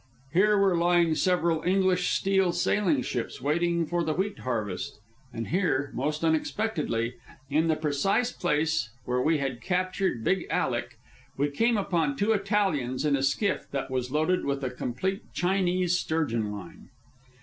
Here 0.33 0.57
were 0.57 0.75
lying 0.75 1.13
several 1.13 1.61
English 1.61 2.09
steel 2.09 2.53
sailing 2.53 3.03
ships, 3.03 3.39
waiting 3.39 3.85
for 3.85 4.03
the 4.03 4.15
wheat 4.15 4.39
harvest; 4.39 4.99
and 5.31 5.49
here, 5.49 5.91
most 5.93 6.23
unexpectedly, 6.23 7.17
in 7.51 7.67
the 7.67 7.75
precise 7.75 8.31
place 8.31 8.89
where 9.05 9.21
we 9.21 9.37
had 9.37 9.61
captured 9.61 10.23
Big 10.23 10.47
Alec, 10.49 10.97
we 11.37 11.51
came 11.51 11.77
upon 11.77 12.15
two 12.15 12.31
Italians 12.31 13.05
in 13.05 13.15
a 13.15 13.21
skiff 13.21 13.67
that 13.69 13.91
was 13.91 14.09
loaded 14.11 14.43
with 14.43 14.63
a 14.63 14.71
complete 14.71 15.21
"Chinese" 15.33 15.99
sturgeon 15.99 16.51
line. 16.51 16.89